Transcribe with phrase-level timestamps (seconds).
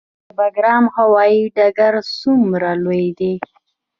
[0.25, 3.33] د بګرام هوايي ډګر څومره لوی دی؟